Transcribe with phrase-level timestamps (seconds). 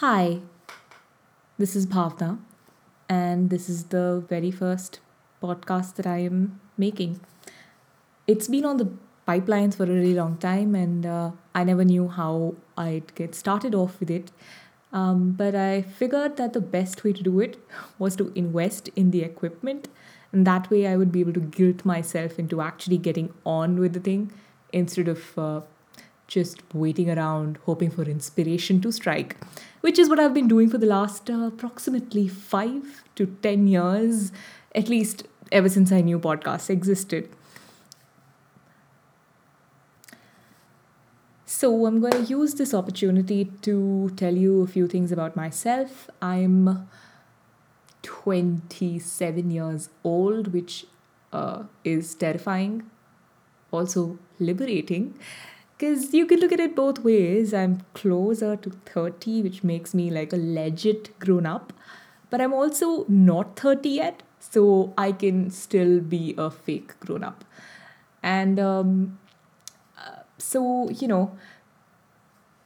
[0.00, 0.42] Hi,
[1.58, 2.38] this is Bhavna,
[3.08, 5.00] and this is the very first
[5.42, 7.18] podcast that I am making.
[8.28, 8.92] It's been on the
[9.26, 13.74] pipelines for a really long time, and uh, I never knew how I'd get started
[13.74, 14.30] off with it.
[14.92, 17.58] Um, but I figured that the best way to do it
[17.98, 19.88] was to invest in the equipment,
[20.30, 23.94] and that way I would be able to guilt myself into actually getting on with
[23.94, 24.30] the thing
[24.72, 25.62] instead of uh,
[26.28, 29.36] just waiting around hoping for inspiration to strike,
[29.80, 34.32] which is what I've been doing for the last uh, approximately five to 10 years,
[34.74, 37.28] at least ever since I knew podcasts existed.
[41.46, 46.10] So, I'm going to use this opportunity to tell you a few things about myself.
[46.20, 46.88] I'm
[48.02, 50.86] 27 years old, which
[51.32, 52.88] uh, is terrifying,
[53.72, 55.14] also liberating
[55.78, 57.54] because you can look at it both ways.
[57.54, 61.72] I'm closer to 30, which makes me like a legit grown up,
[62.30, 67.44] but I'm also not 30 yet, so I can still be a fake grown up.
[68.24, 69.18] And um,
[69.96, 71.38] uh, so, you know,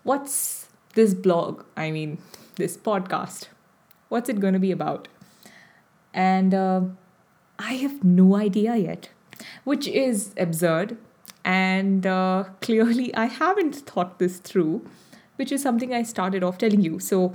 [0.05, 1.65] what's this blog?
[1.77, 2.17] I mean,
[2.57, 3.49] this podcast.
[4.09, 5.09] What's it going to be about?
[6.15, 6.81] And uh,
[7.59, 9.11] I have no idea yet,
[9.65, 10.97] which is absurd
[11.45, 14.87] and uh, clearly, I haven't thought this through,
[15.37, 16.99] which is something I started off telling you.
[16.99, 17.35] So,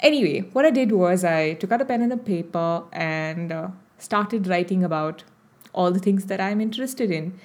[0.00, 3.68] anyway, what I did was I took out a pen and a paper and uh,
[3.98, 5.24] started writing about
[5.72, 7.38] all the things that I'm interested in.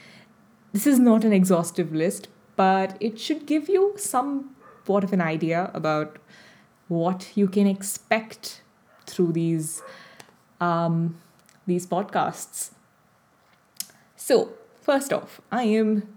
[0.74, 4.56] This is not an exhaustive list, but it should give you some
[4.88, 6.18] somewhat of an idea about
[6.88, 8.62] what you can expect
[9.06, 9.82] through these
[10.60, 11.18] um,
[11.68, 12.72] these podcasts.
[14.16, 14.54] So,
[14.88, 16.08] First off, I am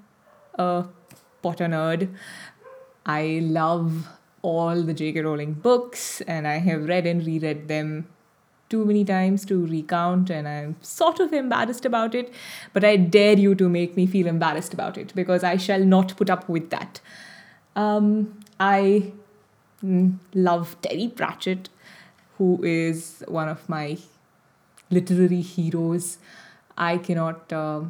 [0.55, 0.85] a
[1.43, 2.09] Potter nerd.
[3.05, 4.07] I love
[4.43, 5.23] all the J.K.
[5.23, 8.07] Rowling books, and I have read and reread them
[8.69, 12.33] too many times to recount, and I'm sort of embarrassed about it.
[12.73, 16.17] But I dare you to make me feel embarrassed about it because I shall not
[16.17, 17.01] put up with that.
[17.75, 19.11] Um, I
[19.85, 21.70] mm, love Terry Pratchett,
[22.39, 23.98] who is one of my
[24.91, 26.19] literary heroes.
[26.79, 27.53] I cannot.
[27.53, 27.80] Uh,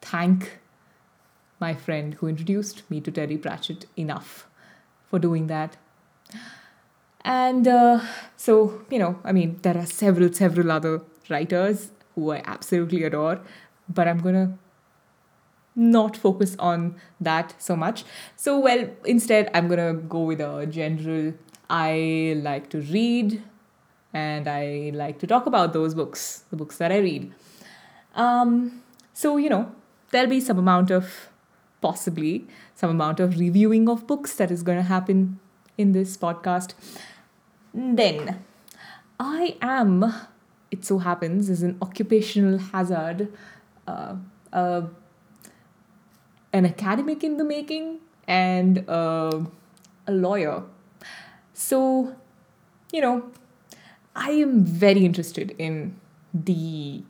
[0.00, 0.58] thank
[1.60, 4.46] my friend who introduced me to Terry Pratchett enough
[5.08, 5.76] for doing that.
[7.22, 8.00] And uh,
[8.36, 13.40] so, you know, I mean, there are several, several other writers who I absolutely adore,
[13.88, 14.52] but I'm going to
[15.76, 18.04] not focus on that so much.
[18.36, 21.34] So, well, instead, I'm going to go with a general
[21.68, 23.42] I like to read
[24.12, 27.32] and I like to talk about those books, the books that I read.
[28.16, 29.70] Um, so, you know,
[30.10, 31.30] there'll be some amount of
[31.80, 35.38] possibly some amount of reviewing of books that is going to happen
[35.76, 36.74] in this podcast.
[37.74, 38.42] Then,
[39.18, 40.12] I am,
[40.70, 43.32] it so happens, is an occupational hazard,
[43.86, 44.16] uh,
[44.52, 44.82] uh,
[46.52, 49.40] an academic in the making, and uh,
[50.06, 50.62] a lawyer.
[51.52, 52.16] So,
[52.92, 53.30] you know,
[54.16, 56.00] I am very interested in
[56.32, 57.02] the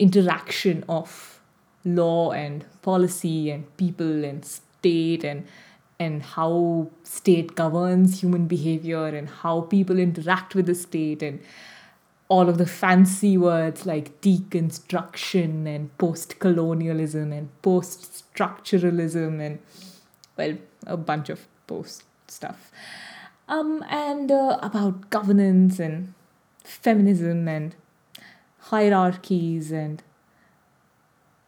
[0.00, 1.40] interaction of
[1.84, 5.46] law and policy and people and state and
[5.98, 11.40] and how state governs human behavior and how people interact with the state and
[12.28, 19.58] all of the fancy words like deconstruction and post-colonialism and post-structuralism and
[20.38, 20.56] well
[20.86, 22.70] a bunch of post stuff.
[23.48, 26.14] Um, and uh, about governance and
[26.64, 27.74] feminism and
[28.72, 30.02] hierarchies and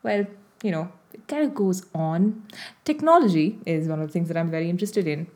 [0.02, 0.26] well
[0.62, 2.42] you know it kind of goes on.
[2.84, 5.26] Technology is one of the things that i'm very interested in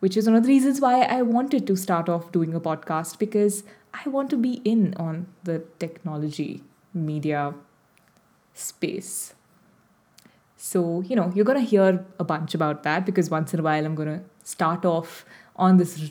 [0.00, 3.18] which is one of the reasons why i wanted to start off doing a podcast
[3.18, 3.64] because
[4.02, 6.62] i want to be in on the technology
[6.94, 7.54] media
[8.54, 9.34] space.
[10.56, 13.62] So you know you're going to hear a bunch about that because once in a
[13.62, 15.24] while i'm going to start off
[15.54, 16.10] on this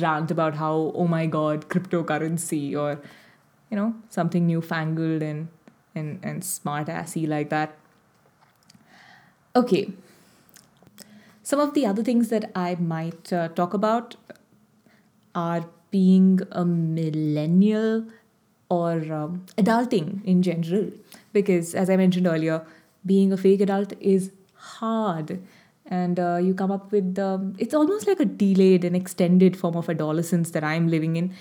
[0.00, 3.00] rant about how oh my god cryptocurrency or
[3.70, 5.48] you know something newfangled and
[5.94, 7.76] and and smart assy like that.
[9.56, 9.92] Okay.
[11.42, 14.16] Some of the other things that i might uh, talk about
[15.34, 18.04] are being a millennial
[18.68, 20.90] or um, adulting in general.
[21.32, 22.64] Because as i mentioned earlier
[23.06, 25.40] being a fake adult is hard.
[25.90, 29.74] And uh, you come up with um, it's almost like a delayed and extended form
[29.76, 31.32] of adolescence that i'm living in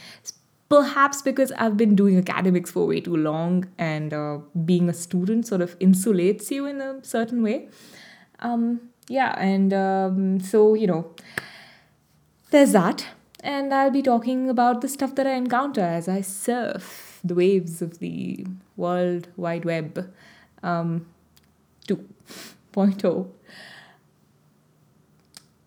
[0.69, 5.47] perhaps because I've been doing academics for way too long and uh, being a student
[5.47, 7.69] sort of insulates you in a certain way.
[8.39, 11.13] Um, yeah, and um, so, you know,
[12.51, 13.07] there's that.
[13.41, 17.81] And I'll be talking about the stuff that I encounter as I surf the waves
[17.81, 20.13] of the World Wide Web
[20.63, 21.05] um,
[21.87, 23.29] 2.0.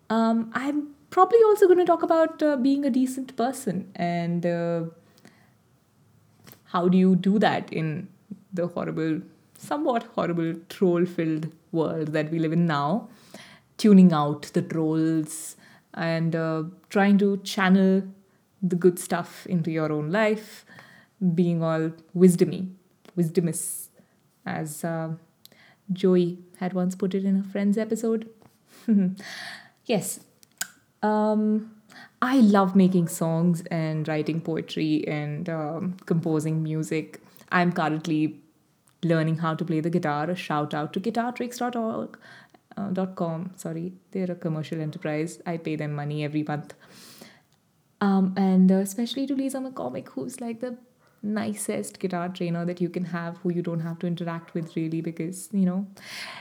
[0.09, 4.83] Um, I'm probably also going to talk about uh, being a decent person and uh,
[6.65, 8.07] how do you do that in
[8.53, 9.21] the horrible,
[9.57, 13.09] somewhat horrible, troll filled world that we live in now.
[13.77, 15.57] Tuning out the trolls
[15.93, 18.03] and uh, trying to channel
[18.61, 20.65] the good stuff into your own life,
[21.35, 22.69] being all wisdomy,
[23.17, 23.87] wisdomous,
[24.45, 25.09] as uh,
[25.91, 28.29] Joey had once put it in a Friends episode.
[29.85, 30.21] yes.
[31.03, 31.71] Um,
[32.21, 37.21] I love making songs and writing poetry and um, composing music.
[37.51, 38.39] I'm currently
[39.03, 40.29] learning how to play the guitar.
[40.29, 42.17] A shout out to guitartricks.org.
[42.77, 46.73] Uh, dot com sorry they're a commercial enterprise i pay them money every month
[47.99, 50.77] um, and uh, especially to lisa mccormick who's like the
[51.21, 55.01] nicest guitar trainer that you can have who you don't have to interact with really
[55.01, 55.85] because you know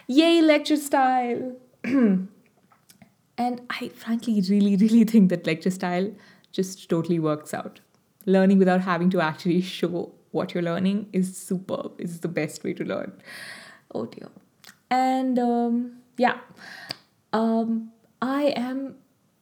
[0.07, 1.57] yay lecture style
[3.45, 6.11] and i frankly really really think that lecture style
[6.53, 7.81] just totally works out.
[8.27, 12.73] Learning without having to actually show what you're learning is superb is the best way
[12.75, 13.13] to learn.
[13.95, 14.29] Oh dear.
[14.91, 16.39] And um, yeah.
[17.33, 17.93] Um,
[18.23, 18.97] i am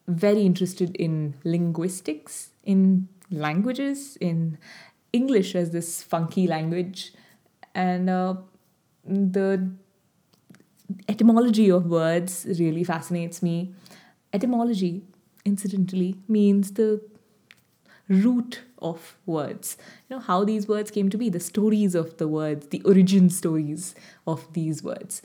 [0.06, 4.58] very interested in linguistics in languages in
[5.12, 7.12] english as this funky language.
[7.74, 8.34] And uh,
[9.04, 9.70] the
[11.08, 13.74] etymology of words really fascinates me.
[14.32, 15.02] Etymology
[15.44, 17.00] incidentally means the
[18.08, 19.76] root of words.
[20.08, 23.28] You know how these words came to be the stories of the words the origin
[23.30, 23.94] stories
[24.26, 25.22] of these words.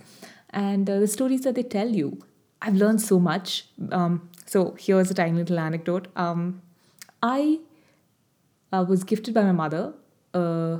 [0.49, 2.19] And uh, the stories that they tell you.
[2.61, 3.65] I've learned so much.
[3.91, 6.07] Um, so here's a tiny little anecdote.
[6.15, 6.61] Um,
[7.21, 7.59] i
[8.71, 9.93] uh, was gifted by my mother
[10.33, 10.77] uh,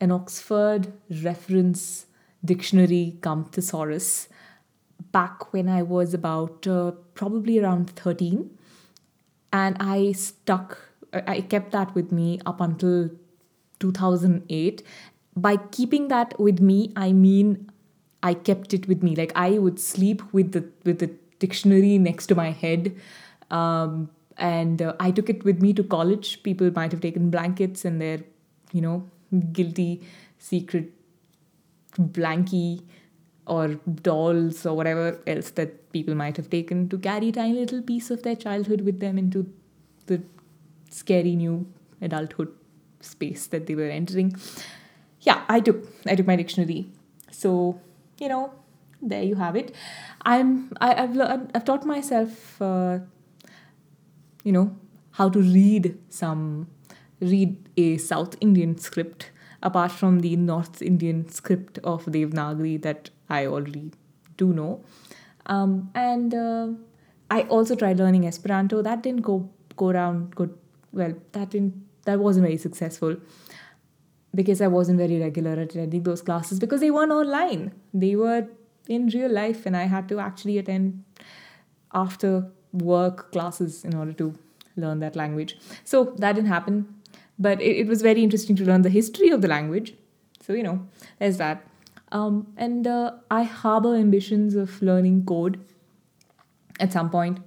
[0.00, 0.92] an oxford
[1.22, 2.06] reference
[2.44, 4.28] dictionary cum thesaurus
[5.12, 8.50] back when i was about uh, probably around 13
[9.52, 10.78] and i stuck
[11.26, 13.10] i kept that with me up until
[13.80, 14.82] 2008
[15.36, 17.70] by keeping that with me i mean
[18.24, 19.14] i kept it with me.
[19.14, 22.94] Like i would sleep with the with the dictionary next to my head
[23.50, 26.42] um, and uh, i took it with me to college.
[26.42, 28.20] People might have taken blankets and their
[28.72, 28.96] you know
[29.52, 30.02] guilty
[30.38, 30.92] secret
[31.98, 32.82] blankie
[33.46, 33.68] or
[34.02, 38.10] dolls or whatever else that people might have taken to carry a tiny little piece
[38.10, 39.46] of their childhood with them into
[40.06, 40.22] the
[40.90, 41.66] scary new
[42.00, 42.52] adulthood
[43.00, 44.34] space that they were entering.
[45.20, 46.86] Yeah, I took I took my dictionary.
[47.30, 47.80] So
[48.18, 48.52] you know,
[49.02, 49.74] there you have it.
[50.22, 52.98] I'm I, I've learned, I've taught myself, uh,
[54.42, 54.76] you know,
[55.12, 56.68] how to read some
[57.20, 59.30] read a South Indian script
[59.64, 63.90] apart from the North Indian script of Devanagari that I already
[64.36, 64.84] do know.
[65.46, 66.68] Um, and uh,
[67.30, 68.82] I also tried learning Esperanto.
[68.82, 70.56] That didn't go go around good.
[70.92, 73.16] Well, that didn't that wasn't very successful
[74.34, 77.72] because I wasn't very regular at attending those classes because they weren't online.
[77.92, 78.46] They were
[78.88, 81.04] in real life, and I had to actually attend
[81.92, 84.34] after work classes in order to
[84.76, 85.56] learn that language.
[85.84, 86.94] So that didn't happen.
[87.38, 89.94] But it, it was very interesting to learn the history of the language.
[90.40, 90.86] So, you know,
[91.18, 91.66] there's that.
[92.12, 95.64] Um, and uh, I harbor ambitions of learning code
[96.78, 97.38] at some point.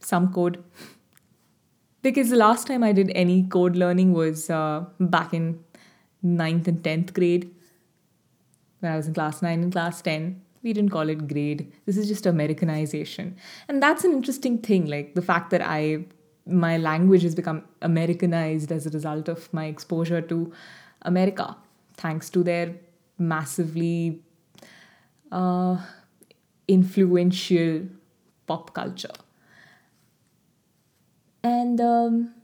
[0.00, 0.62] Some code.
[2.02, 5.62] because the last time I did any code learning was uh, back in
[6.24, 7.50] 9th and 10th grade.
[8.80, 10.40] When I was in class 9 and class 10.
[10.62, 11.72] We didn't call it grade.
[11.84, 13.36] This is just Americanization.
[13.68, 14.86] And that's an interesting thing.
[14.86, 16.06] Like the fact that I
[16.46, 20.52] my language has become Americanized as a result of my exposure to
[21.02, 21.56] America,
[21.96, 22.74] thanks to their
[23.18, 24.20] massively
[25.32, 25.78] uh,
[26.68, 27.82] influential
[28.46, 29.12] pop culture.
[31.42, 32.34] And um,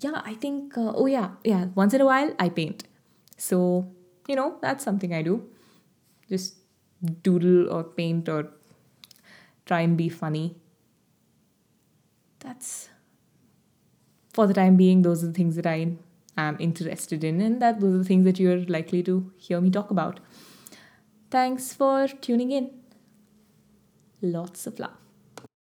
[0.00, 2.84] yeah, I think, uh, oh yeah, yeah, once in a while I paint.
[3.36, 3.90] So,
[4.28, 5.48] you know, that's something I do.
[6.28, 6.56] Just
[7.22, 8.48] doodle or paint or
[9.66, 10.56] try and be funny.
[12.40, 12.88] That's
[14.34, 15.96] for the time being, those are the things that I
[16.36, 19.70] am interested in, and that those are the things that you're likely to hear me
[19.70, 20.20] talk about.
[21.30, 22.70] Thanks for tuning in.
[24.20, 25.03] Lots of love.